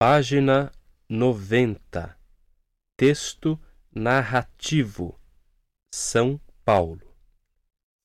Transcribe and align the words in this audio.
Página 0.00 0.70
90. 1.08 2.16
Texto 2.96 3.60
narrativo. 3.92 5.18
São 5.92 6.40
Paulo. 6.64 7.02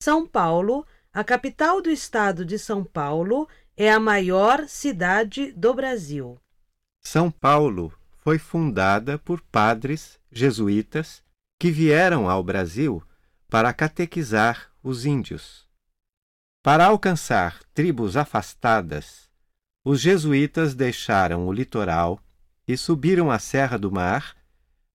São 0.01 0.28
Paulo, 0.28 0.87
a 1.13 1.24
capital 1.24 1.83
do 1.83 1.92
estado 1.92 2.44
de 2.44 2.58
São 2.58 2.83
Paulo, 2.83 3.47
é 3.78 3.92
a 3.92 3.99
maior 3.99 4.67
cidade 4.67 5.51
do 5.51 5.71
Brasil. 5.76 6.42
São 6.99 7.29
Paulo 7.29 7.94
foi 8.17 8.39
fundada 8.39 9.19
por 9.19 9.39
padres 9.51 10.19
jesuítas 10.31 11.23
que 11.60 11.69
vieram 11.69 12.28
ao 12.28 12.44
Brasil 12.44 13.03
para 13.47 13.71
catequizar 13.71 14.71
os 14.81 15.05
índios. 15.05 15.69
Para 16.63 16.88
alcançar 16.88 17.62
tribos 17.71 18.17
afastadas, 18.17 19.23
os 19.84 20.00
jesuítas 20.00 20.73
deixaram 20.73 21.46
o 21.48 21.52
litoral 21.52 22.18
e 22.68 22.78
subiram 22.78 23.30
a 23.30 23.38
Serra 23.38 23.78
do 23.78 23.91
Mar, 23.91 24.36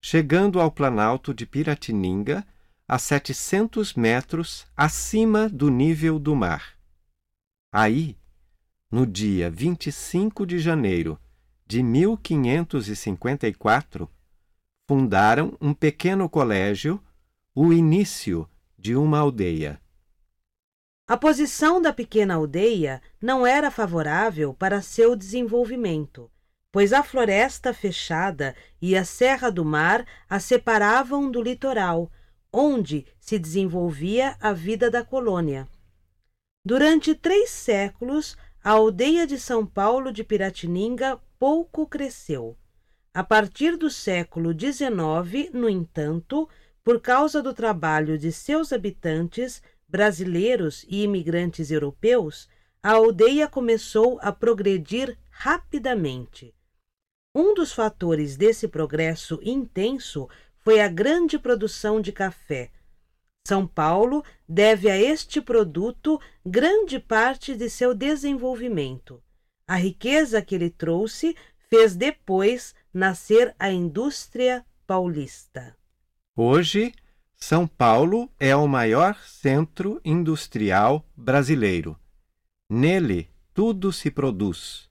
chegando 0.01 0.59
ao 0.59 0.71
planalto 0.71 1.33
de 1.33 1.45
Piratininga, 1.45 2.45
a 2.87 2.97
700 2.97 3.93
metros 3.93 4.65
acima 4.75 5.47
do 5.47 5.69
nível 5.69 6.17
do 6.17 6.35
mar. 6.35 6.73
Aí, 7.71 8.17
no 8.89 9.05
dia 9.05 9.51
25 9.51 10.43
de 10.43 10.57
janeiro 10.57 11.19
de 11.67 11.83
1554, 11.83 14.09
fundaram 14.87 15.55
um 15.61 15.71
pequeno 15.71 16.27
colégio, 16.27 16.99
o 17.53 17.71
início 17.71 18.49
de 18.75 18.95
uma 18.95 19.19
aldeia. 19.19 19.79
A 21.09 21.17
posição 21.17 21.81
da 21.81 21.91
pequena 21.91 22.35
aldeia 22.35 23.01
não 23.19 23.43
era 23.43 23.71
favorável 23.71 24.53
para 24.53 24.79
seu 24.79 25.15
desenvolvimento, 25.15 26.29
pois 26.71 26.93
a 26.93 27.01
floresta 27.01 27.73
fechada 27.73 28.55
e 28.79 28.95
a 28.95 29.03
Serra 29.03 29.49
do 29.49 29.65
Mar 29.65 30.05
a 30.29 30.39
separavam 30.39 31.31
do 31.31 31.41
litoral, 31.41 32.11
onde 32.53 33.07
se 33.19 33.39
desenvolvia 33.39 34.37
a 34.39 34.53
vida 34.53 34.91
da 34.91 35.03
colônia. 35.03 35.67
Durante 36.63 37.15
três 37.15 37.49
séculos, 37.49 38.37
a 38.63 38.69
aldeia 38.73 39.25
de 39.25 39.39
São 39.39 39.65
Paulo 39.65 40.13
de 40.13 40.23
Piratininga 40.23 41.19
pouco 41.39 41.87
cresceu. 41.87 42.55
A 43.11 43.23
partir 43.23 43.77
do 43.77 43.89
século 43.89 44.51
XIX, 44.51 45.51
no 45.53 45.67
entanto, 45.67 46.47
por 46.83 47.01
causa 47.01 47.41
do 47.41 47.51
trabalho 47.51 48.15
de 48.15 48.31
seus 48.31 48.71
habitantes, 48.71 49.59
brasileiros 49.89 50.85
e 50.87 51.03
imigrantes 51.03 51.71
europeus, 51.71 52.47
a 52.81 52.91
aldeia 52.91 53.47
começou 53.47 54.19
a 54.21 54.31
progredir 54.31 55.17
rapidamente. 55.29 56.53
Um 57.35 57.53
dos 57.53 57.73
fatores 57.73 58.37
desse 58.37 58.67
progresso 58.67 59.39
intenso 59.43 60.27
foi 60.59 60.79
a 60.79 60.87
grande 60.87 61.37
produção 61.37 61.99
de 61.99 62.11
café. 62.11 62.71
São 63.47 63.65
Paulo 63.65 64.23
deve 64.47 64.89
a 64.89 64.97
este 64.97 65.41
produto 65.41 66.19
grande 66.45 66.99
parte 66.99 67.55
de 67.55 67.69
seu 67.69 67.93
desenvolvimento. 67.93 69.23
A 69.67 69.75
riqueza 69.75 70.41
que 70.41 70.55
ele 70.55 70.69
trouxe 70.69 71.35
fez 71.69 71.95
depois 71.95 72.73
nascer 72.93 73.55
a 73.59 73.71
indústria 73.71 74.65
paulista. 74.85 75.75
Hoje, 76.35 76.93
São 77.41 77.65
Paulo 77.65 78.29
é 78.39 78.55
o 78.55 78.67
maior 78.67 79.15
centro 79.25 79.99
industrial 80.03 81.03
brasileiro. 81.15 81.97
Nele, 82.69 83.29
tudo 83.53 83.91
se 83.91 84.11
produz. 84.11 84.89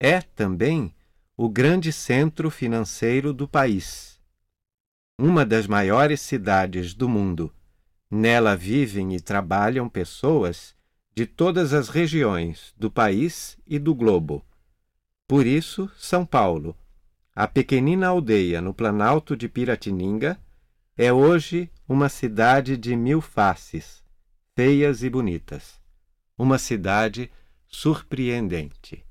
É 0.00 0.20
também 0.20 0.94
o 1.36 1.48
grande 1.48 1.92
centro 1.92 2.50
financeiro 2.50 3.32
do 3.32 3.46
país. 3.46 4.18
Uma 5.18 5.44
das 5.44 5.66
maiores 5.66 6.20
cidades 6.20 6.94
do 6.94 7.08
mundo. 7.08 7.52
Nela 8.10 8.56
vivem 8.56 9.14
e 9.14 9.20
trabalham 9.20 9.88
pessoas 9.88 10.74
de 11.14 11.26
todas 11.26 11.72
as 11.72 11.88
regiões 11.88 12.74
do 12.76 12.90
país 12.90 13.56
e 13.66 13.78
do 13.78 13.94
globo. 13.94 14.44
Por 15.28 15.46
isso, 15.46 15.90
São 15.96 16.24
Paulo, 16.26 16.76
a 17.34 17.46
pequenina 17.46 18.08
aldeia 18.08 18.60
no 18.60 18.74
planalto 18.74 19.36
de 19.36 19.48
Piratininga, 19.48 20.40
é 21.02 21.10
hoje 21.10 21.70
uma 21.88 22.10
cidade 22.10 22.76
de 22.76 22.94
mil 22.94 23.22
faces, 23.22 24.04
feias 24.54 25.02
e 25.02 25.08
bonitas. 25.08 25.80
Uma 26.36 26.58
cidade 26.58 27.30
surpreendente. 27.66 29.02